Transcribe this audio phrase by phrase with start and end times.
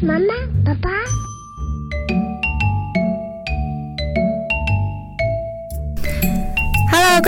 [0.00, 1.27] 妈妈，爸爸。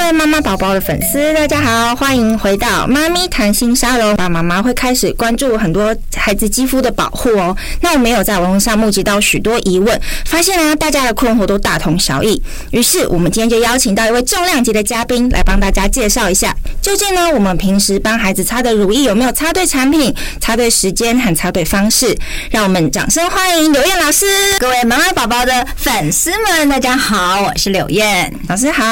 [0.00, 4.16] 各位妈妈宝宝的粉丝，大家好，欢迎回到妈咪谈心沙龙。
[4.16, 7.54] 爸爸妈妈会开始关注很多孩子肌肤的保护哦。
[7.82, 12.42] 那我们有在网络上募集到许多疑问，发现呢，大家的困惑都大同小异。
[12.70, 22.16] 于是我们今天就邀请到一位重量级的嘉宾来帮大家介绍一下，究竟呢，我们平时帮孩子擦的乳液有没有擦对产品、擦对时间和擦对方式？
[22.50, 24.24] 让我们掌声欢迎柳燕老师。
[24.58, 28.82] 各位妈妈宝宝的粉丝们，大家好，我是柳燕老师好。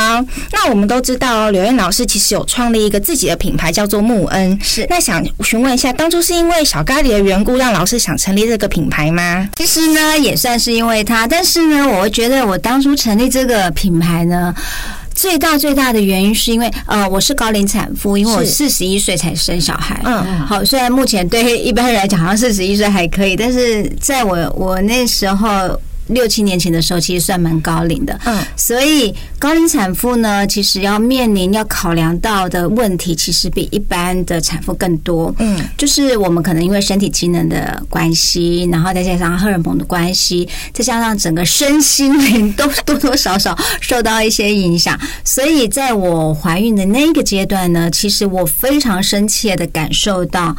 [0.52, 0.86] 那我们。
[0.88, 4.58] 都知道哦，柳燕老师其实有创立一个自己的品牌，叫做沐恩。
[4.62, 9.48] 是，那想询问一下，当初是因为小咖喱的缘故，让老师想成立这个品牌吗？
[9.56, 14.54] 其实呢，也算是因为他，但是呢，我会觉得我当初成立这个品牌呢，
[15.14, 20.00] 最大最大的原因是因为，呃，我是高龄产妇，因为我四十一岁才生小孩。
[20.04, 25.80] 嗯，好，虽然目前对一般人来讲，好像四十一岁还可以，但是在我我那时候。
[26.09, 50.56] 六七年前的时候，其实算蛮高龄的，嗯，所以高龄产妇呢，其实要面临要考量到的问题，其实比一般的产妇更多，嗯，就是我们可能因为身体机能的关系，然后再加上荷尔蒙的关系，再加上整个身心灵都多多少少受到一些影响，所以在我怀孕的那个阶段呢，其实我非常深切的感受到。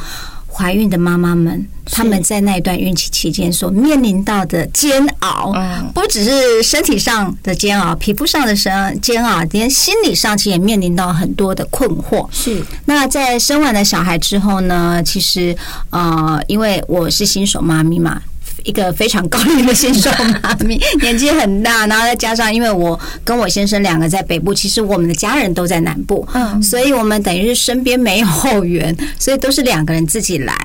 [0.60, 5.54] 怀孕的妈妈们，他们在那一段孕期期间所面临到的煎熬，
[5.94, 12.28] 不只是身体上的煎熬，皮肤上的生煎熬，连心理上其实也面临到很多的困惑。
[12.30, 12.62] 是。
[12.84, 15.02] 那在生完了小孩之后呢？
[15.02, 15.56] 其实，
[15.92, 18.22] 呃，因为我是新手妈咪嘛。
[18.64, 20.10] 一个非常高龄的新手
[20.42, 30.56] 妈咪， 年纪很大，然后再加上因为我跟我先生两个在北部，其实我们的家人都在南部，嗯，所以我们等于是身边没有后援，所以都是两个人自己来。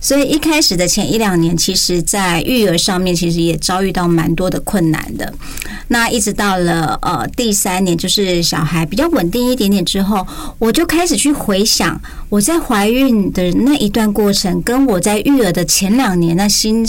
[0.00, 5.32] 所以一开始的前一两年，其实在育儿上面，其实也遭遇到蛮多的困难的。
[5.88, 10.26] 那一直到了呃第三年，就是小孩比较稳定一点点之后，
[10.58, 12.00] 我就开始去回想
[12.30, 16.86] 我在怀孕的那一段过程，跟我在育儿的前两年那心。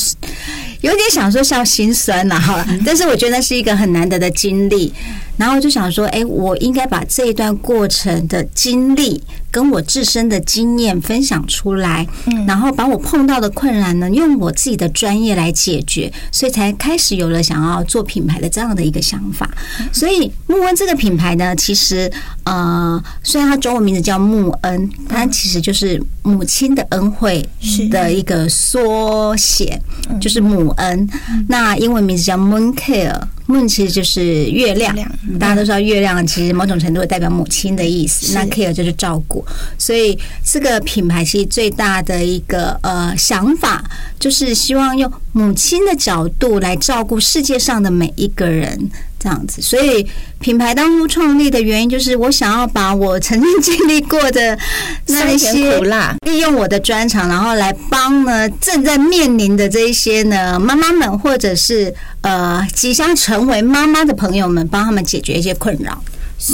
[0.81, 4.93] 有点想说像心酸呐，哈，但是我觉得那是一个很难得的经历。
[5.41, 9.19] 然后就想说，哎，我应该把这一段过程的经历
[9.49, 19.49] 跟我自身的经验分享出来，嗯然后把我碰到的困难呢，用我自己的专业来解决，所以才开始有了想要做品牌的这样的一个想法。
[19.91, 22.11] 所以木恩这个品牌呢，其实
[22.43, 27.43] 呃，虽然它中文名字叫木恩，它其实就是母亲的恩惠
[27.89, 29.81] 的一个缩写，
[30.21, 31.09] 就是母恩。
[31.49, 33.19] 那英文名字叫 Moon Care。
[33.47, 34.95] Moon 其实就是月亮，
[35.39, 38.33] 大家都知道月亮其实某种程度代表母亲的意思。
[38.33, 39.45] 那 care 就是照顾，
[39.77, 43.83] 所以这个品牌其实最大的一个呃想法，
[44.19, 48.89] 就是希望用母亲的角度来照顾世界上的每一个人。
[49.23, 50.03] 这样子，所以
[50.39, 54.57] 品牌当初创立的原因就是我想要把我曾经经历过的
[55.09, 66.03] 那些苦辣，利用我的专长，然后来帮呢正在面临的这一些呢妈妈们，或者是呃即将成为妈妈的朋友们，帮他们解决一些困扰。
[66.41, 66.53] 是，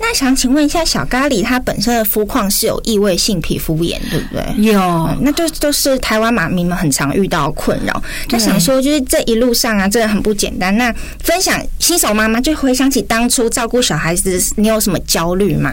[0.00, 4.64] 那想请问一下，小咖喱它本身的肤况是有异位性皮肤炎，对不对？
[4.64, 8.02] 有，嗯、那就都是台湾妈咪们很常遇到的困扰。
[8.30, 10.76] 那想说，就是这一路上啊，真的很不简单。
[10.76, 15.72] 那分享新手妈妈就回想起当初照顾小孩子，你有什么焦虑吗？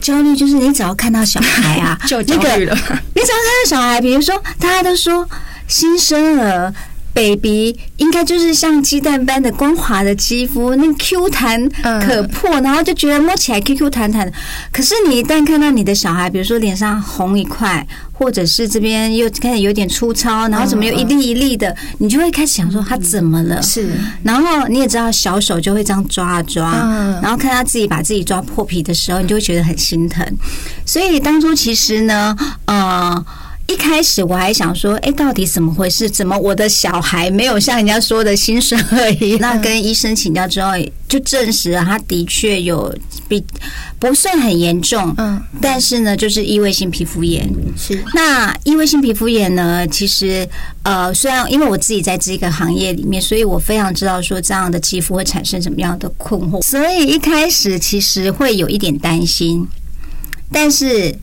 [0.00, 2.74] 焦虑就是你只要看到小孩啊， 就焦虑了。
[2.74, 5.28] 你只要看到小孩，比如说大家都说
[5.68, 6.74] 新生儿。
[7.16, 11.66] Baby 应该就是像鸡蛋般的光滑的肌肤，那 Q 弹
[12.02, 14.32] 可破，然后就觉得摸起来 Q Q 弹弹的。
[14.70, 23.62] 可是你一旦看到你的小孩，比如说脸上红一块，或者是这边又开始有点粗糙，然后怎么又一粒一粒的，你就会开始想说他怎么了？
[23.62, 23.88] 是。
[24.22, 26.70] 然后你也知道，小手就会这样抓啊抓，
[27.22, 30.22] 然后看他自己把自己抓破皮的时候，你就会觉得很心疼。
[30.84, 33.24] 所以当初其实呢，呃。
[33.68, 36.08] 一开始我还想说，哎，到底怎么回事？
[36.08, 39.40] 怎么我的小孩没有像人家说的新生儿一样？
[39.40, 40.70] 那跟医生请教之后，
[41.08, 42.94] 就证实了他的确有
[43.28, 43.44] 比
[43.98, 47.44] 不算很严重，嗯，但是呢，就是异位性皮肤炎。
[47.76, 50.48] 是那异位性皮肤炎呢，其实
[50.84, 59.66] 呃，虽然因为我自己在这个行业里面，所以我非常知道说这样的肌肤会产生什么样的困惑，所以一开始其实会有一点担心，
[60.52, 61.18] 但是。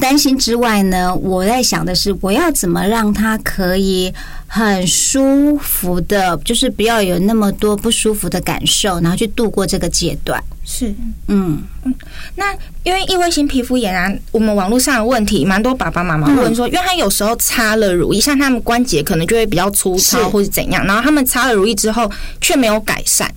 [0.00, 4.12] 担心之外呢，我在想的是，我要怎么让他可以
[4.46, 10.42] 很舒服的，就是不要有那么多不舒服的感受，然后去度过这个阶段。
[10.64, 10.94] 是，
[11.28, 11.94] 嗯嗯。
[12.34, 12.52] 那
[12.82, 22.10] 因为异位性皮肤炎啊，我们网络上的问题蛮多，爸爸妈妈问说，因为他有时候擦了乳液，像他们关节可能就会比较粗糙或是怎样，然后他们擦了乳液之后
[22.40, 23.30] 却没有改善，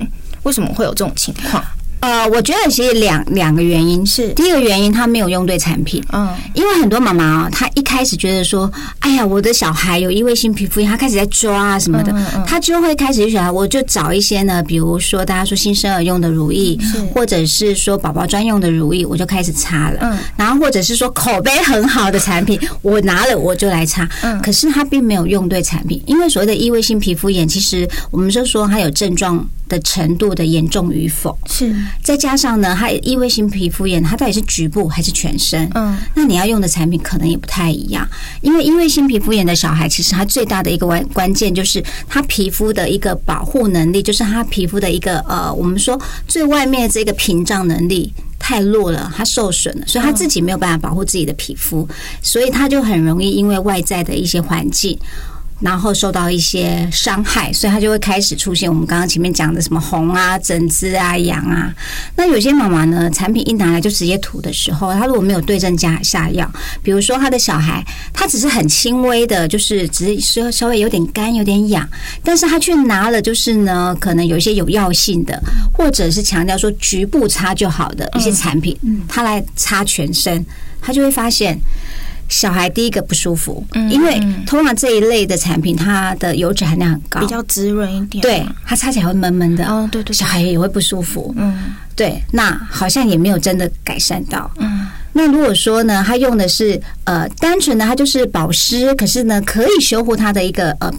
[0.44, 1.64] 为什么会有这种情况？
[2.00, 12.14] 呃，我觉得其实两两个原因是，第一个原因他没有用对产品，嗯，因为很多妈妈啊，她一开始觉得说，哎呀，我的小孩有异位性皮肤炎，她开始在抓啊什么的，
[12.46, 16.78] 她就会开始就想，我就找一些呢，比如说大家说新生儿用的乳液，
[17.14, 31.76] 或者是说宝宝专用的乳液，我就开始擦了，嗯，然后或者是说口碑很好的产品， 我拿了我就来擦，嗯，可是她并没有用对产品，因为所谓的异位性皮肤炎，其实我们就说它有症状的程度的严重与否，是。
[32.02, 35.70] 再加上呢，它异位性皮肤炎，它到底是局部还是全身？
[35.76, 38.08] 嗯，那你要用的产品可能也不太一样。
[38.42, 51.88] 因为异位性皮肤炎的小孩，其实他最大的一个关关键就是他皮肤的一个保护能力，就是他皮肤的一个呃，我们说最外面这个屏障能力太弱了，它受损了，所以他自己没有办法保护自己的皮肤，
[52.22, 54.98] 所以他就很容易因为外在的一些环境。
[55.60, 61.74] 然后受到一些伤害，所以他就会开始出现我们刚刚前面讲的什么红啊、疹子啊、痒啊。
[62.16, 66.48] 那有些妈妈呢，产品一拿来就直接涂的时候，她如果没有对症加下药，
[66.84, 67.84] 比如说她的小孩，
[68.14, 71.88] 他只是很轻微的，就是只是稍稍微有点干、有点痒，
[72.24, 75.42] 但是他却拿了就是呢，可能有一些有药性的，
[75.74, 78.78] 或者是强调说局部擦就好的一些产品，
[79.08, 80.46] 他来擦全身，
[80.80, 81.60] 他就会发现。
[82.30, 88.22] 小孩第一个不舒服，因为通常这一类的产品，它的油脂含量很高，比较滋润一点。
[88.22, 89.66] 对，它擦起来会闷闷的。
[89.66, 91.34] 哦，对对，小孩也会不舒服。
[91.38, 94.50] 嗯，对，那好像也没有真的改善到。
[94.58, 100.92] 嗯，那如果说呢，他用的是呃单纯的，它就是保湿，可是呢可以修护它的一个呃。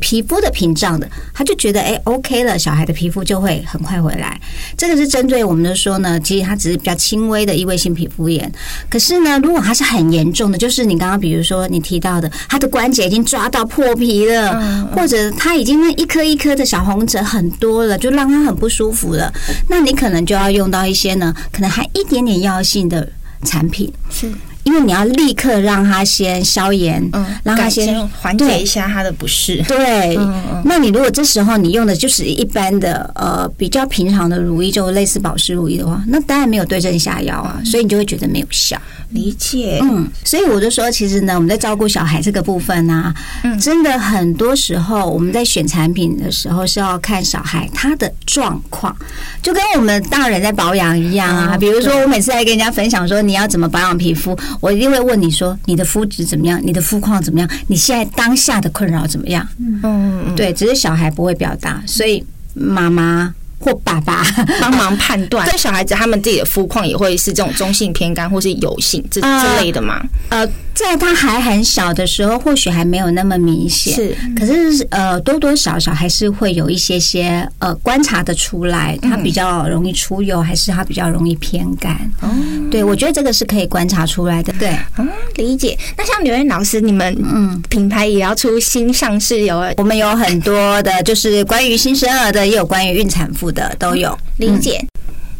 [0.00, 4.38] 皮肤的屏障的，他就觉得哎，OK 了，小孩的皮肤就会很快回来。
[4.76, 8.50] 这个是针对我们的说呢，其实它只是比较轻微的异位性皮肤炎。
[8.90, 19.32] 可是呢，如果它是很严重的，就是你刚刚比如说你提到的，他的关节已经抓到破皮了，或者他已经那一颗一颗的小红疹很多了，就让他很不舒服了。
[19.68, 23.08] 那你可能就要用到一些呢，可能还一点点药性的
[23.44, 23.92] 产品。
[24.10, 24.30] 是。
[24.64, 29.62] 因为你要立刻让他先消炎，嗯，让他先缓解一下他的不适。
[29.68, 30.18] 对，
[30.64, 38.80] 那你如果这时候你用的就是一般的呃比较平常的乳液，就类似保湿乳液的话，那当然没有对症下药啊，所以你就会觉得没有效。
[39.10, 43.14] 理解，嗯，所以我就说，其实呢，我们在照顾小孩这个部分呢，
[43.44, 48.96] 嗯，真的很多时候我们在选产品的时候是要看小孩他的状况，
[49.40, 51.56] 就跟我们大人在保养一样啊。
[51.56, 54.36] 比如说，我每次在跟人家分享说你要怎么保养皮肤。
[54.60, 56.60] 我一定会问你说，你的肤质怎么样？
[56.64, 57.48] 你的肤况怎么样？
[57.68, 59.46] 你现在当下的困扰怎么样？
[59.58, 62.24] 嗯嗯嗯，对，只是小孩不会表达，所以
[62.54, 63.34] 妈妈。
[63.60, 64.22] 或爸爸
[64.60, 70.04] 帮忙判断，对小孩子他们自己的肤况也会是这种中性偏干或是油性这之类的吗？
[70.28, 74.16] 呃，在他还很小的时候，或许还没有那么明显，是。
[74.36, 81.94] 可是呃，多多少少还是会有一些些呃观察的出来，他比较容易出油，还是他比较容易偏干？
[82.20, 82.28] 哦，
[82.70, 84.52] 对，我觉得这个是可以观察出来的。
[84.58, 85.78] 对，嗯，理解。
[85.96, 89.64] 那像刘莹老师，你们嗯品牌也要出新上市有？
[89.76, 93.44] 我们有很多的，就是关于新生儿的，也有关于孕产妇。
[93.54, 94.84] 的都有理解。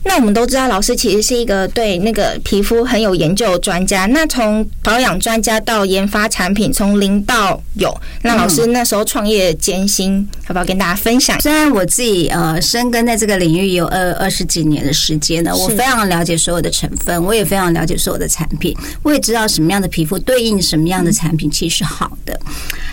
[0.04, 4.06] 那我们都知道，老师其实是一个对那个皮肤很有研究的专家。
[4.06, 7.92] 那从保养专家到研发产品，从零到有，
[8.22, 11.40] 那老师那时候创业艰辛，要不要跟大家分享？
[11.40, 22.38] 虽然我自己呃深耕在这个领域有二二十几年的时间了，我非常了解所有的成分，我也非常了解所有的产品，我也知道什么样的皮肤对应什么样的产品其实是好的。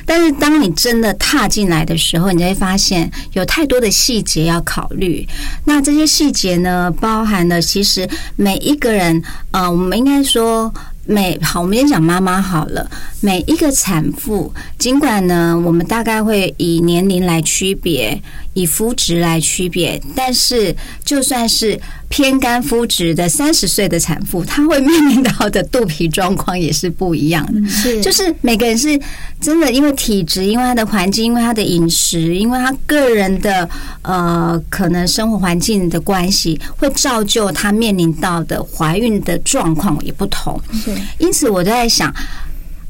[0.06, 5.28] 但是当你真的踏进来的时候，你就会发现有太多的细节要考虑。
[5.66, 10.74] 那这些细节呢，包含了其实每一个人，呃，我们应该说。
[11.04, 12.90] 每好，我们先讲妈妈好了。
[13.22, 18.22] 每一个产妇，尽管呢，我们大概会以年龄来区别，
[18.54, 21.80] 以肤质来区别，但是就算是
[22.10, 27.70] 偏干肤质的三十岁的产妇，她会面临到的肚皮状况也是不一样的。
[27.70, 29.00] 是，就是每个人是
[29.40, 33.68] 真的，因为体质，因为他的环境，因为他的饮食，因为他个人的
[34.02, 40.62] 呃，可能生活环境的关系，会造就他面临到的怀孕的状况也不同。
[40.74, 42.14] 是因此，我就在想，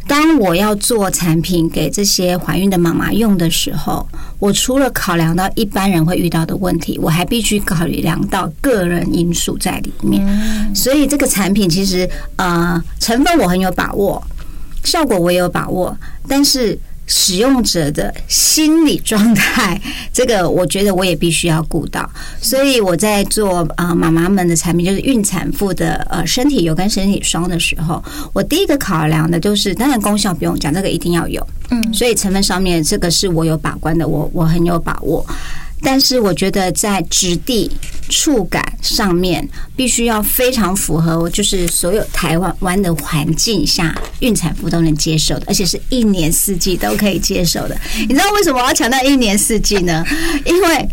[0.07, 4.07] 当我要做产品给这些怀孕的妈妈用的时候，
[4.39, 10.75] 我除了考量到一般人会遇到的问题，我还必须考量到个人因素在里面。
[10.75, 14.21] 所以这个产品其实呃成分我很有把握，
[14.83, 16.77] 效果我也有把握，但是。
[17.13, 19.79] 使用者的心理状态，
[20.13, 22.09] 这个我觉得我也必须要顾到。
[22.41, 28.01] 所以我在做啊妈妈们的产品，就是孕产妇的呃身体油跟身体霜的时候，
[28.31, 31.45] 我第一个考量的就是，当然功效不用讲，这个一定要有。
[31.69, 35.25] 嗯，所以成分上面这个是我有把关的，我我很有把握。
[35.83, 37.69] 但是我觉得在质地、
[38.09, 47.75] 触感上面，必须要非常符合，就是所有台湾湾的环境下，孕产妇都能接受的，而且是一年四季都可以接受的。
[48.07, 50.05] 你知道为什么我要强调一年四季呢？
[50.45, 50.89] 因为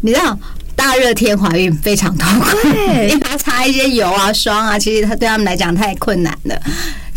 [0.00, 0.36] 你知道
[0.74, 6.60] 大热天怀孕非常痛苦，你要擦一些油啊、霜啊，其实它对他们来讲太困难了。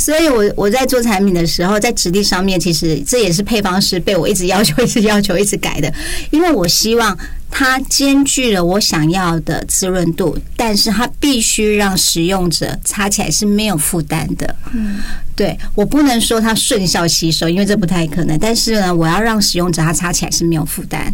[0.06, 5.92] 所以，我我在做产品的时候，在质地上面，其实这也是配方师被我一直要求、一直要求、一直改的。
[6.30, 7.18] 因为我希望
[7.50, 14.56] 它兼具了我想要的滋润度，但是它必须让使用者擦起来是没有负担的。
[14.74, 15.00] 嗯，
[15.36, 18.38] 对，我不能说它顺效吸收，因为这不太可能。
[18.38, 21.12] 但是呢，我要让使用者他擦起来是没有负担，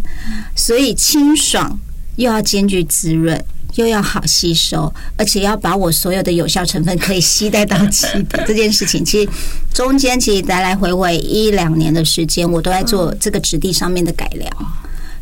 [0.54, 1.80] 所以清爽
[2.18, 3.42] 又要兼具滋润。
[3.76, 9.30] 又要好吸收，而且要把我所有的有效成分可以吸带到基底这件事情，其实
[9.74, 14.52] 中间其实来来回回一两年的时间，我都在做这个质地上面的改良。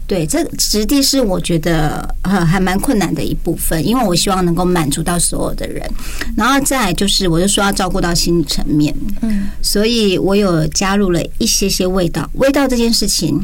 [0.07, 5.87] 对，这质地是我觉得呃还蛮困难的一部分，因为我希望能够满足到所有的人。
[6.35, 8.91] 然后再来就是，我就说要照顾到心理层面，
[9.21, 13.39] 嗯，所以我有加入了一些些味道，味道这件事情。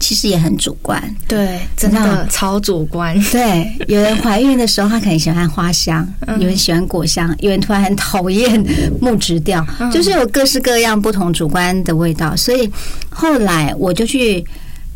[0.00, 3.14] 其实也很主观，对，真的超主观。
[3.30, 8.64] 对，有人怀孕的时候，他可能喜欢花香，有人喜欢果香，有人突然很讨厌
[9.00, 12.34] 木质调，就是有各式各样不同主观的味道。
[12.34, 12.68] 所以
[13.10, 14.42] 后来我就去，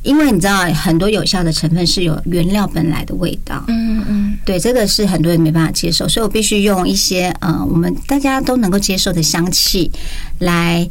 [0.02, 9.90] 因为你知道，很多有效的成分是有原料本来的味道，嗯嗯，对，这个是很多人没办法接受，所以我必须用一些呃，我们大家都能够接受的香气
[10.38, 10.88] 来，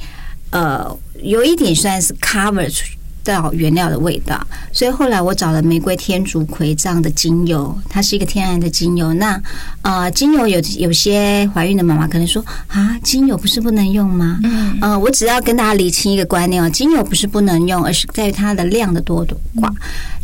[0.52, 2.98] 呃，有一点算是 cover 出去。
[3.24, 9.14] 到原料的味道，所以后来我找了玫瑰天竺葵这样的精油，它是一个天然的精油。
[9.14, 9.42] 那
[9.82, 14.40] 呃，精油有有些怀孕的妈妈可能说啊，精油不是不能用吗？
[14.44, 19.26] 嗯，呃，我只要跟大家理清一个观念哦，精油不是不能用，而是在于它的量的多
[19.56, 19.72] 寡。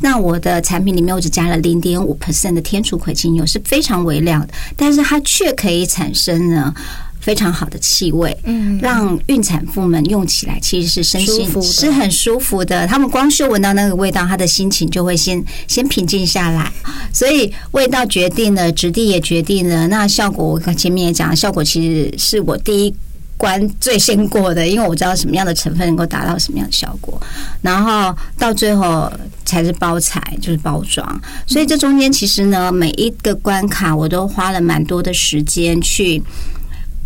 [0.02, 6.74] 那我的产品里面我只加了零点五 percent 的天竺葵精油，是非常微量的，但是它却可以产生呢。
[7.20, 12.88] 非常好的气味，嗯，让孕产妇们用起来其实是身心是很舒服的。
[12.88, 16.72] 他们光是闻到那个味道，他的心情就会先先平静下来。
[17.12, 19.88] 所以味道决定了，质地也决定了。
[19.90, 22.96] 那效果，我前面也讲，效果其实是我第一
[23.36, 27.22] 关最先过的，因为我知道什么样的成分能够达到什么样的效果。
[27.62, 29.12] 然后到最后
[29.44, 31.22] 才是包材，就是包装。
[31.46, 36.24] 所以这中间其实呢，每一个关卡我都花了蛮多的时间去。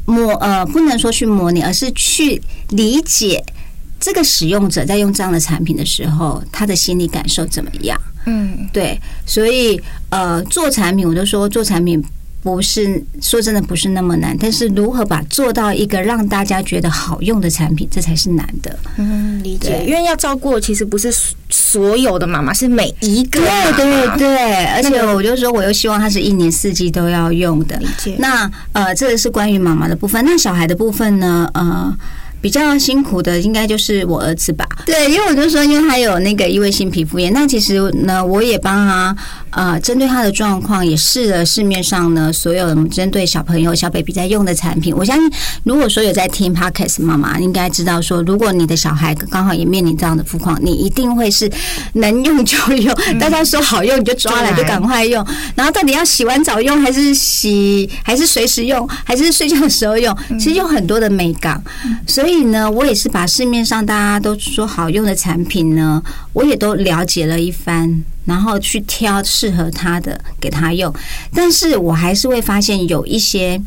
[0.06, 3.44] 模呃，不能说去模拟，而是去理解
[4.00, 8.00] 这个使用者在用这样的产品的时候，他的心理感受怎么样？
[8.26, 12.04] 嗯，对，所以呃，做产品，我就说做产品。
[12.44, 18.78] 不是说真的不是那么难，但是如何把做到一个让大家觉得好用的产品，这才是难的。
[18.98, 19.84] 嗯，理解。
[19.88, 21.12] 因为要照顾，其实不是
[21.50, 23.40] 所有的妈妈，是每一个。
[23.40, 27.78] 对对对，而且我就说，我又希望它是一年四季都要用的。
[27.78, 28.18] 理解。
[28.20, 30.24] 那呃，这个是关于妈妈的部分。
[30.26, 31.50] 那小孩的部分呢？
[31.54, 31.98] 呃。
[32.44, 39.16] 比较辛苦的应该就是我儿子吧，对，因为我就说，因为他有那个异位性皮肤炎，那其实呢，我也帮他
[39.52, 44.94] 呃，针对他的状况，也试了市面上呢所有针对小朋友小 baby 在用的产品。
[44.94, 45.32] 我相信，
[45.64, 51.50] 如果说有在听 Podcast 妈妈应该知道说，如果你的小孩刚好也面临这样的肤况，你一定会是
[51.94, 61.64] 能用就用，大家说好用你就抓来就赶快用，然后到底要洗完澡用，还是洗，还是随时用，还是睡觉的时候用，其实有很多的美感，
[62.06, 62.33] 所以。
[62.34, 66.02] 所以呢，我也是把市面上大家都说好用的产品呢，
[66.34, 70.92] 我也都了解了一番，然后去挑适合他的给他用。
[71.32, 73.62] 但是我还是会发现有一些，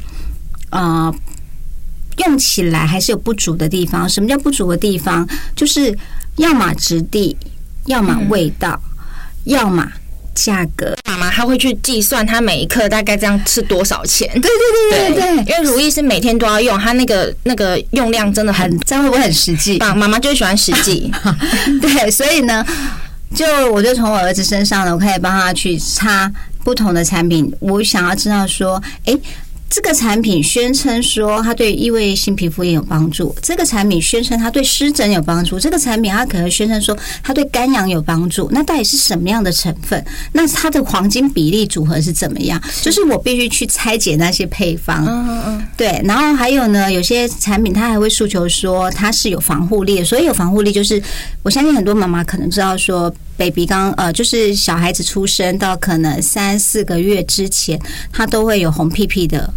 [0.71, 1.15] 呃，
[2.27, 4.09] 用起来还是有不足的地方。
[4.09, 5.25] 什么叫不足的地方？
[5.55, 5.97] 就是
[6.35, 7.37] 要么质地，
[7.85, 8.83] 要么味道，
[9.45, 9.89] 要么。
[10.37, 14.29] 价格，妈妈她会去计算，她每一克大概这样是多少钱？
[14.35, 19.79] 对对对对对，因为如意是每天都要用，她那个那个用量真的很，这样会不会很实际？
[19.79, 21.11] 妈妈就喜欢实际，
[21.81, 22.65] 对，所以呢，
[23.35, 26.31] 就我就从我儿子身上呢，我可以帮他去擦
[26.63, 27.53] 不同的产品。
[27.61, 29.17] 我想要知道说，哎，
[29.69, 38.49] 这个产品宣称说它对异位性皮肤炎有帮助，这个产品宣称它对湿疹有帮助，这个产品它可能宣称说它对干痒有帮助。
[38.53, 40.03] 那到底是什么样的成分？
[40.33, 42.61] 那它的黄金比例组合是怎么样？
[42.81, 45.05] 就是我必须去拆解那些配方。
[45.05, 45.69] 嗯嗯嗯。
[45.77, 51.03] 对，然后还有呢，有些产品它还会诉求说它是有防护力，所以有防护力就是
[51.43, 53.13] 我相信很多妈妈可能知道说。
[53.37, 57.81] Baby 刚呃，就是小孩子出生到可能三四个月之前，
[58.13, 59.53] 他都会有红屁屁的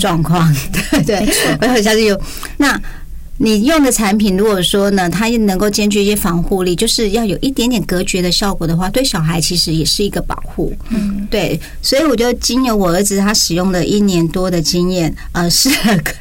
[0.00, 1.28] 状况，对对，
[1.60, 2.20] 我很相信有。
[2.56, 2.80] 那
[3.38, 10.72] 你用的产品，如果说呢，它能够兼具一些防护力，就是要有一点点隔绝的效果的话，对小孩其实也是一个保护。
[10.90, 15.68] 嗯，对，所以我就经由我儿子他使用了一年多的经验，呃，是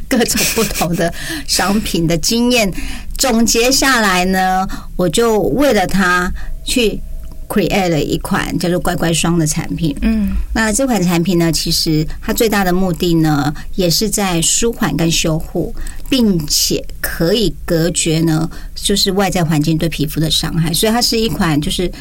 [0.08, 1.14] 各种不同的
[1.48, 2.72] 商品的经验
[3.16, 6.32] 总结下来呢，我就为了他。
[6.64, 7.00] 去
[7.48, 9.96] create 了一款叫做“乖乖霜”的产品。
[10.02, 15.74] 嗯，那这款产品呢，其实它最大的目的呢，也是在舒缓跟修护，
[16.10, 20.74] 并且可以隔绝呢，就是外在环境对皮肤的伤害。
[20.74, 21.92] 所以它是一款，就是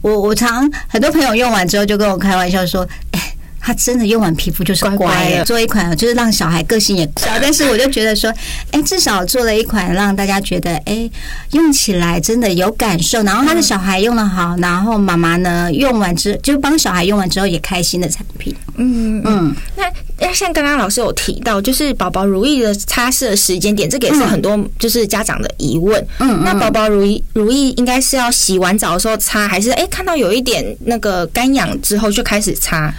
[0.00, 3.20] 我我常很多朋友用完之后就跟我开玩笑说：“哎。”
[3.64, 8.32] 他真的用完皮肤就是乖的，做一款就是让小孩个性也 小，但是我就觉得说，
[8.72, 11.08] 哎，至少做了一款让大家觉得，哎，
[11.52, 18.54] 用起来真的有感受，然后他的小孩用的好，然后妈妈呢用完之就帮小孩用完之后也开心的产品。
[18.76, 19.84] 嗯嗯，那
[20.18, 26.04] 那像刚刚老师有提到，就是宝宝如意的擦拭的时间点，这个也是很多就是家长的疑问。
[26.18, 32.92] 嗯，那宝宝如意如意应该是要洗完澡的时候擦，还是哎看到有一点那个干痒之后就开始擦？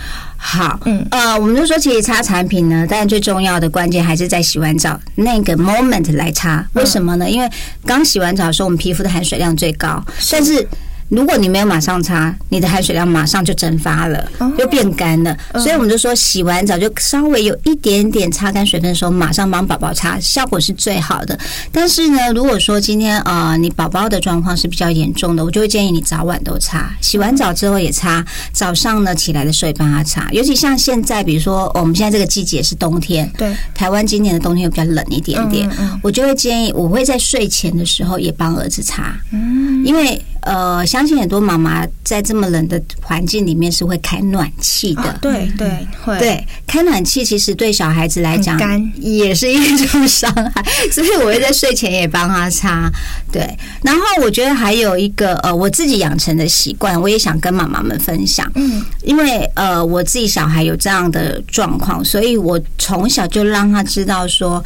[0.45, 6.63] 好，嗯，呃，我们就说，其实擦产品呢，但最重要的关键还是在洗完澡那个 moment 来擦。
[6.73, 7.29] 为什么呢？
[7.29, 7.49] 因为
[7.85, 10.67] 刚洗完澡的时候，我们皮肤的含水量最高，但是。
[11.09, 15.37] 如果你没有马上擦，你的含水量马上就蒸发了，就变干了。
[15.55, 21.37] 所以我们就说，洗完澡就稍微有一点点擦干水分的时候，马上帮宝宝擦，效果是最好的。
[21.71, 26.91] 但是呢，如果说今天啊，你宝宝的状况是比较严重的，我就会建议你早晚都擦。
[27.01, 30.27] 洗完澡之后也擦，早上呢起来的时候也帮他擦。
[30.31, 35.69] 尤其像现在，比如说我们现在这个季节是冬天，对，台湾今年的冬天又比较冷一点点，
[36.01, 40.19] 我就会建议，我会在睡前的时候也帮儿子擦，嗯，因为。
[40.45, 45.01] 呃，相信很多妈妈在这么冷的环境里面是会开暖气的。
[45.03, 48.59] 哦、对对，会对开暖气其实对小孩子来讲
[48.95, 52.91] 也是一种伤害， 所以我会在睡前也帮他擦。
[53.31, 58.49] 对，然后我觉得还有一个呃，我自己养成的习惯，我也想跟妈妈们分享。
[58.55, 64.63] 嗯，因为呃，我自己小孩有这样的状况，所以我从小就让他知道说。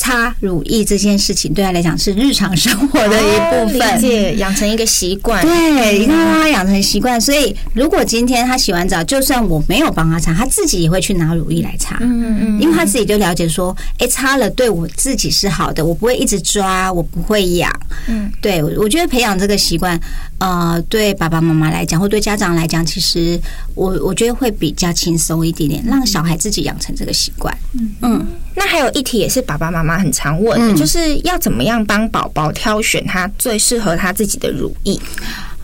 [0.00, 5.42] 擦乳液这件事情对他来讲是日常生活的一部分，养成一个习惯。
[5.42, 7.20] 对，一定要让他养成习惯。
[7.20, 11.98] 所以，如果今天他洗完澡，就算我没有帮他擦，他自己也会去拿乳液来擦。
[12.00, 17.70] 嗯嗯，因为他自己就了解说，哎，擦了对我自己是好的，我不会一直抓，我不会痒。
[18.08, 20.00] 嗯，对，我觉得培养这个习惯，
[20.38, 23.38] 呃，对爸爸妈妈来讲，或对家长来讲，其实
[23.74, 27.54] 我我觉得会比较轻松一点点，让小孩自己养成这个习惯。
[27.74, 28.26] 嗯嗯。
[28.56, 34.98] 那还有一题也是爸爸妈妈很常问的，就是要怎么样帮宝宝挑选他最适合他自己的乳液？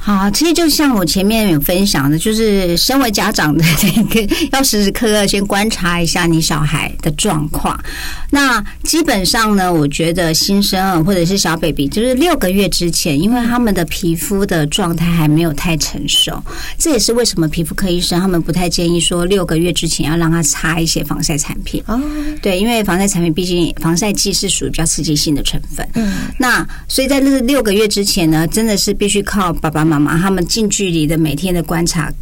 [0.06, 7.76] 好，其实就像我前面有分享的，就是身为家长的这个，要时时刻刻先观察一下你小孩的状况。
[8.30, 16.40] 那基本上呢，我觉得新生儿或者是小 baby，就是六个月之前，因为他们的皮肤的状态还没有太成熟，
[16.78, 21.82] 这也是为什么皮肤科医生他们不太建议说六个月之前要让他擦一些防晒产品。
[21.88, 22.00] 哦，
[22.40, 25.84] 对，因为防晒产品毕竟防晒剂是属于比较刺激性的成分。
[25.94, 29.95] 嗯，那所以在这六个月之前呢，真的是必须靠爸爸妈妈。
[29.98, 32.12] 妈妈他们近距离的每天的观察，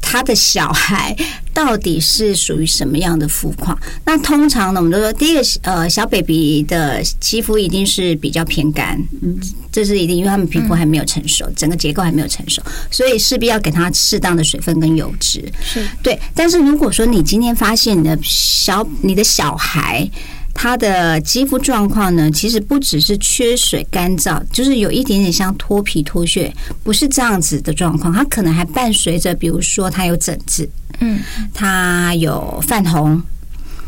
[0.00, 1.14] 他的小孩
[1.54, 3.78] 到底是属于什么样的肤况？
[4.04, 9.38] 那通常呢，我们都说第一个呃，小 baby 的肌肤一定是比较偏干，嗯，
[9.70, 16.18] 这是一定，因为他们皮肤还没有成熟，整个结构还没有成熟，所以势必要给他适当的水分跟油脂，是对。
[16.34, 20.08] 但是如果说你今天发现你的小你的小孩，
[20.54, 28.12] 他的肌肤状况呢，其实不只是缺水、干燥，就是有一点点像脱皮、脱屑，不是这样子的状况。
[28.12, 30.68] 它可能还伴随着，比如说它有疹子，
[31.00, 31.18] 嗯，
[31.52, 33.20] 它有泛红，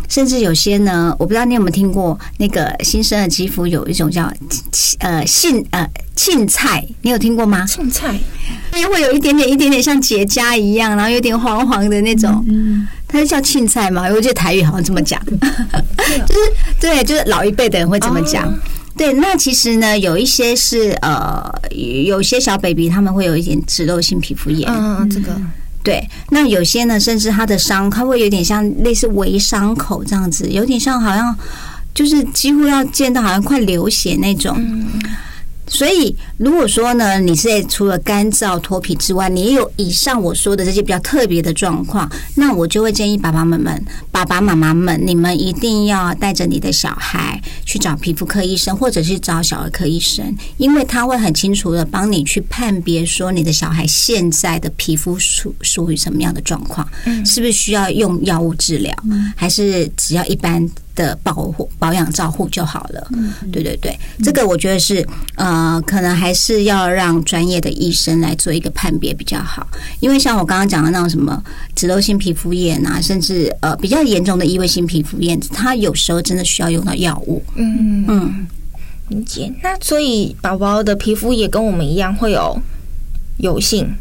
[0.08, 4.32] 甚至有些呢，我不知道你有没有听过，那个新生儿肌肤有一种叫
[4.98, 7.64] 呃杏呃沁菜，你有听过吗？
[7.66, 8.18] 沁菜，
[8.72, 12.88] 它会有一点点、一点点像结痂一样，然后有点黄黄的那种，嗯。
[13.14, 14.08] 它是叫青菜吗？
[14.08, 16.40] 我觉得台语好像这么讲，就是
[16.80, 18.52] 对，就是老一辈的人会这么讲。
[18.96, 24.68] 对，那其实呢，有一些是呃，有些小 baby 他们会有一点脂漏性皮肤炎。
[24.68, 25.40] 嗯，这个
[25.84, 31.36] 对，那有些呢，甚至他的伤，他会有点像类似微伤口这样子，有点像好像
[31.94, 34.58] 就是几乎要见到好像快流血那种。
[35.66, 56.86] 所以，如果说呢，你是除了干燥脱皮之外，你也有以上我说的这些比较特别的状况，那我就会建议爸爸们们、爸爸妈妈们，你们一定要带着你的小孩去找皮肤科医生，或者是找小儿科医生，因为他会很清楚的帮你去判别说你的小孩现在的皮肤属属于什么样的状况，
[57.24, 58.94] 是不是需要用药物治疗，
[59.34, 60.68] 还是只要一般。
[60.94, 69.66] 的保护保养照护就好了，嗯对对对，这个我觉得是呃，可能还是要让专业的医生来做一个判别比较好，
[70.00, 71.42] 因为像我刚刚讲的那种什么
[71.74, 77.42] 脂漏性皮肤炎啊，甚至呃比较严重的异位性皮肤炎，它有时候真的需要用到药物。
[77.56, 78.46] 嗯嗯，
[79.08, 79.52] 理解。
[79.62, 82.56] 那所以宝宝的皮肤也跟我们一样会有
[83.38, 83.94] 油性。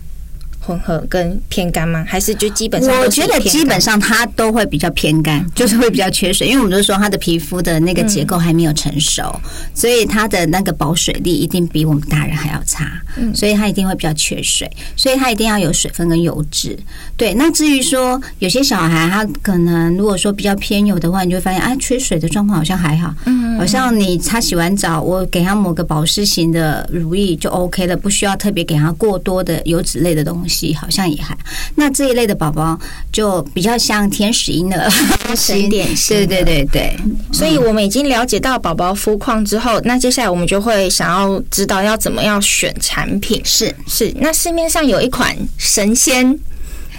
[0.65, 2.05] 混合跟偏干吗？
[2.07, 2.99] 还是就基本上？
[3.01, 9.39] 我觉得基本上它都会比较偏干，就是会比较缺水，因为我们都说它的皮肤的那个结构还没有成熟，
[9.73, 12.85] 所以它的那个保水力一定比我们大人还要差，
[13.17, 16.79] 嗯所以它一定会比较缺水，所以它一定要有水分跟油脂。
[17.17, 30.52] 对，那至于说有些小孩他可能如果说比较偏油的话，你就会发现啊，缺水的状况好像还好，嗯，好像你他洗完澡，我给他抹个保湿型的乳液就 OK 了，不需要特别给他过多的油脂类的东西。
[30.73, 31.35] 好像也还，
[31.75, 32.77] 那这一类的宝宝
[33.11, 34.89] 就比较像天使婴儿，
[35.35, 36.17] 神点心。
[36.17, 36.95] 对对对对，
[37.31, 43.41] 所以我们已经了解到宝宝肤况之后，那接下来我们就会想要知道要怎么样选产品。
[43.43, 46.37] 是是，那市面上有一款神仙。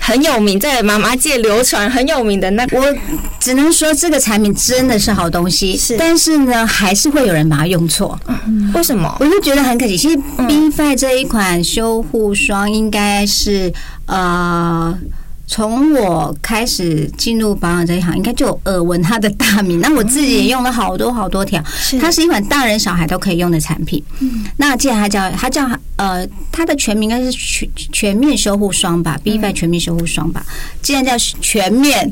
[0.06, 2.94] 很有名，在妈妈界流传很有名的那，我
[3.40, 8.20] 只能说这个产品真的是好东西，是，但是呢，还是会有人把它用错。
[8.74, 9.16] 为什么？
[9.18, 9.96] 我就觉得很可惜。
[9.96, 13.72] 其实 B5 这一款修护霜应该是
[14.04, 14.94] 呃。
[15.54, 19.78] 从我开始进入保养这一行，应该就有耳闻它的大名。
[19.78, 21.62] 那我自己也用了好多好多条，
[22.00, 24.02] 它是一款大人小孩都可以用的产品。
[24.56, 25.64] 那既然它叫它叫
[25.94, 30.44] 呃，它的全名应该是全全面修护霜吧，B5 全面修护霜吧。
[30.82, 32.10] 既然叫全面，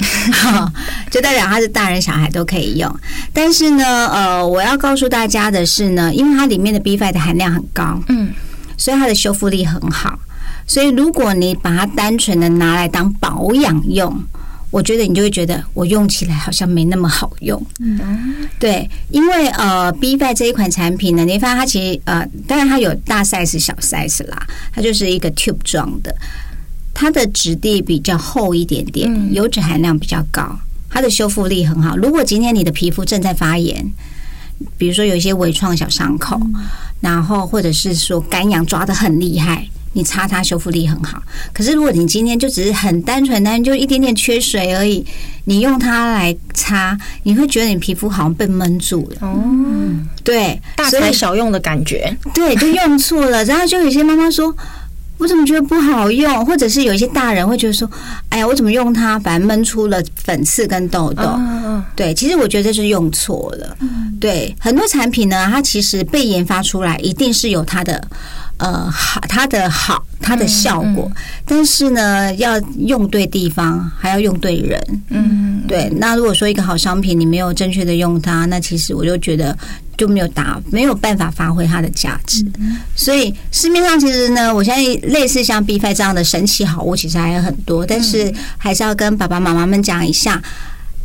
[1.11, 2.96] 就代表它是大人小孩都可以用。
[3.33, 8.33] 但是呢，呃，我要告诉大家的是呢，因为它里面的 B5 的含量很高，嗯，
[8.76, 10.16] 所以它的修复力很好。
[10.66, 14.22] 所以，如果你把它单纯的拿来当保养用，
[14.70, 17.62] 我觉得你就会觉得我用起来好像没那么好用。
[17.81, 18.01] 嗯，
[18.59, 26.14] 对，因为呃，B5 这一款产品呢，你会发现它其实呃，当然它有大 size、小 size 啦，它就是一个 tube 状的，
[26.94, 31.96] 它的质地比较厚一点点，油脂含量比较高，它的修复力很好。
[31.98, 33.92] 如果今天你的皮肤正在发炎，
[34.79, 36.40] 比如说有一些微创小伤口，
[37.01, 39.68] 然后或者是说干痒抓的很厉害。
[39.94, 45.05] 你擦它修复力很好，可是如果你今天就只是很单纯，单就一点点缺水而已，
[45.44, 49.16] 你用它来擦，你会觉得你皮肤好像被闷住了。
[49.20, 49.44] 哦，
[50.24, 53.44] 对，大材小用的感觉，对，就用错了。
[53.44, 54.55] 然后就有些妈妈说，
[55.22, 56.44] 我怎么觉得不好用？
[56.44, 57.88] 或者是有一些大人会觉得说，
[58.28, 61.22] 哎呀，我怎么用它反而闷出了粉刺跟痘痘？
[61.94, 63.76] 对，其实我觉得这是用错了。
[64.20, 68.02] 对，很多产品呢，它其实被研发出来，一定是有它的。
[68.58, 71.11] 呃，好，它的好，它的效果，
[71.44, 74.80] 但是呢，要用对地方，还要用对人。
[75.08, 75.90] 嗯，对。
[75.96, 79.56] 那如果说一个好商品，你没有正确的用它，那其实我就觉得
[80.02, 82.44] 就没有打，没有办法发挥它的价值。
[82.96, 90.42] 所以市面上其实呢，我相信类似像 B5 这样的神奇好物，其实还有很多，但是还是要跟爸爸妈妈们讲一下。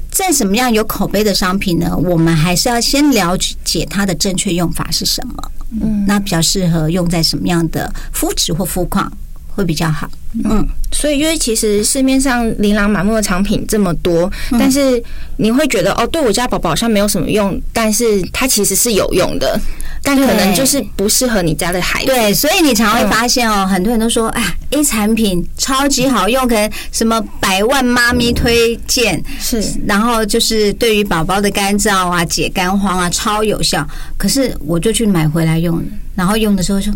[0.09, 1.95] 在什么样有口碑的商品呢？
[1.95, 5.51] 我们还是要先了解它的正确用法是什么。
[5.79, 9.11] 嗯，那比较适合用在什么样的肤质或肤况
[9.57, 10.07] 会比较好。
[10.45, 15.03] 嗯，所以因为其实市面上琳琅满目的产品这么多，但是
[15.37, 19.59] 你会觉得哦，对我家宝宝好像没有什么用，但是它其实是有用的。
[20.03, 22.05] 但可能就是不适合你家的孩子。
[22.05, 33.85] 对，所以你常会发现哦，很多人都说，哎，A 产品超级好用，可能什么百万妈咪推荐是，然后就是对于宝宝的干燥啊、解干荒啊超有效。
[34.17, 35.83] 可是我就去买回来用，
[36.15, 36.93] 然后用的时候说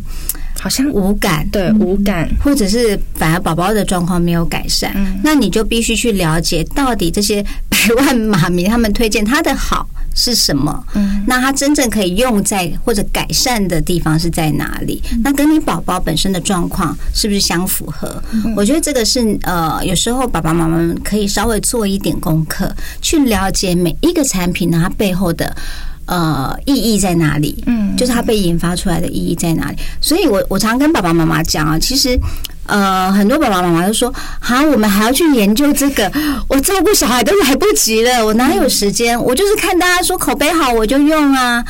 [0.62, 4.96] 好像无感，对，无感，或者是反而宝宝的状况没有改善。
[5.24, 9.88] 那你就必须去了解到底这些百万妈咪他们推荐它的好。
[10.14, 10.84] 是什么？
[10.94, 15.02] 嗯，那它真正可以用在或者改善的地方是在哪里？
[15.24, 18.22] 那跟你宝宝本身的状况是不是相符合？
[18.54, 22.70] 我觉得这个是呃，有时候爸爸妈妈们可以稍微做一点功课，
[23.02, 25.56] 去了解每一个产品呢，它背后的
[26.06, 27.64] 呃意义在哪里？
[27.68, 29.78] 嗯，就是它被研发出来的意义在哪里？
[30.00, 32.20] 所以我我常跟爸爸妈妈讲啊，其实
[32.66, 36.12] 呃很多爸爸妈妈都说，好，我们还要去研究这个，
[36.48, 39.22] 我照顾小孩都来不及了，我哪有时间？
[39.22, 41.64] 我就是看大家说口碑好，我就用啊。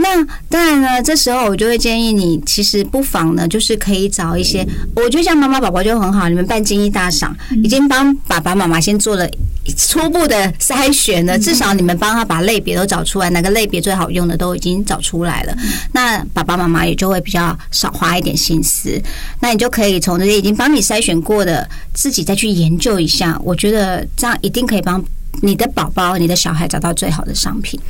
[0.00, 9.28] 那当然呢，这时候我就会建议你，其实不妨呢，就是可以找一些，我觉得像妈妈宝宝就很好，你们办金益大赏，已经帮爸爸妈妈先做了
[9.76, 15.56] 初步的筛选了，至少你们帮他把类别都找出来，哪个类别最好用的都已经找出来了，
[15.92, 19.02] 那爸爸妈妈也就会比较少花一点心思，
[19.40, 25.04] 那你就可以从这些已经帮你筛选过的，自己再去研究一下，我觉得这样一定可以帮
[25.42, 27.80] 你的宝宝、你的小孩找到最好的商品。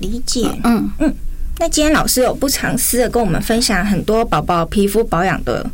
[0.00, 0.88] 理解，嗯。
[1.00, 1.12] 嗯。
[1.58, 5.64] 那今天老师有不藏私的跟我们分享很多宝宝皮肤保养的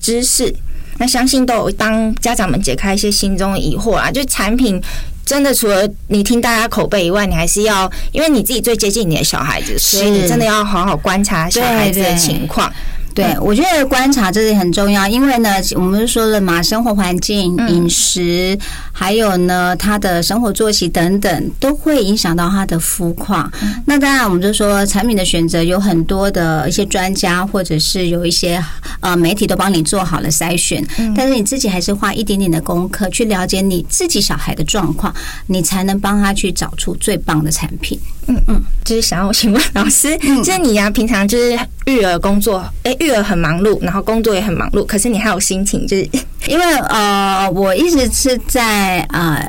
[0.00, 0.54] 知识，
[0.98, 4.10] 那相信都有帮家长们解开一些心中的疑惑啊。
[4.10, 4.80] 就产品
[5.24, 12.72] 真的除了你听大家口碑以外，你还是要因为你自己最接近你的小孩子，所以你真的要好好观察小孩子的情况。
[13.14, 18.58] 对，我觉得观察这里很重要，因为呢，我们说了嘛，生活环境、饮食，
[18.92, 23.50] 还有呢，他的生活作息等等，都会影响到他的肤况。
[23.86, 28.62] 那当然，我们就说产品的选择有很多的一些专家，或者是有一些
[28.98, 35.14] 呃媒体都帮你做好了筛选，但是你自己还是花一点点的功课去了解你自己小孩的状况，
[35.46, 37.96] 你才能帮他去找出最棒的产品。
[38.26, 46.08] 嗯嗯，就是想要请问老师，就是你呀、啊，平常就是育儿工作，哎、欸，育儿很忙碌，然后工作也很忙碌，可是你还有心情，就是
[46.48, 49.46] 因为呃，我一直是在呃，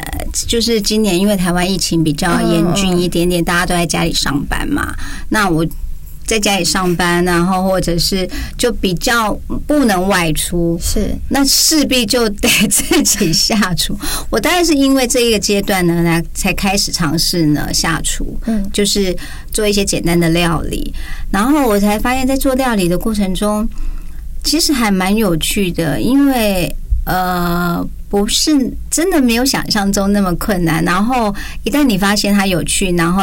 [0.48, 4.96] 就是今年因为台湾疫情比较严峻一点点，大家都在家里上班嘛，
[5.30, 5.66] 那我。
[6.26, 9.32] 在家里上班，然后或者是就比较
[9.68, 13.98] 不能外出，是那势必就得自己下厨。
[14.32, 19.16] 我当然是因为这一个阶段呢，来才开始尝试呢下厨，嗯，就是
[19.52, 20.94] 做一些简单的料理。
[21.30, 23.68] 然后我才发现，在做料理的过程中，
[24.44, 28.52] 其实还蛮有趣的，因为呃，不是
[28.90, 30.84] 真的没有想象中那么困难。
[30.84, 31.34] 然后
[31.64, 33.22] 一旦你发现它有趣，然后。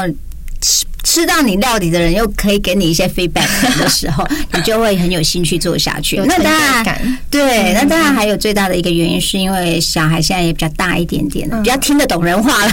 [1.04, 3.46] 吃吃到你料理的人又可以给你一些 feedback
[3.78, 6.16] 的时候，你就会很有兴趣做下去。
[6.16, 6.52] 那当
[6.84, 12.72] 然，对，那当然还有最大的一个原因，是因为小孩现在也比较大一点点，比较听得懂人话了，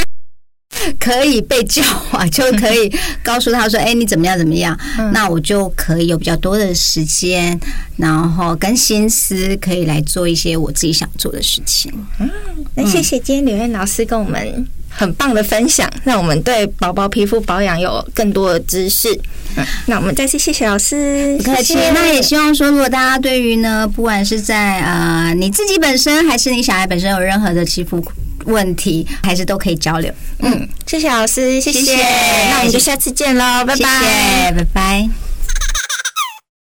[0.98, 1.80] 可以被教
[2.10, 4.76] 啊，就可以告诉他说：“哎，你怎么样怎么样？”
[5.14, 7.60] 那我就可以有比较多的时间，
[7.96, 11.92] 然后跟心思，可以来做一些我自己想做的事情。
[12.18, 12.28] 嗯，
[12.74, 14.66] 那谢谢今天柳燕老师跟我们。
[15.00, 19.08] 很棒的分享，让我们对宝宝皮肤保养有更多的知识。
[19.56, 21.74] 嗯，那我们再次谢谢老师，不客气。
[21.94, 28.04] 那也希望说，如果大家对于呢，不管是在呃你自己本身，还是你小孩本身有任何的肌肤
[28.44, 30.12] 问题，还是都可以交流。
[30.40, 31.80] 嗯，谢谢老师，谢谢。
[31.80, 32.02] 谢谢，
[32.50, 35.29] 那我们就下次见喽，拜拜，拜拜。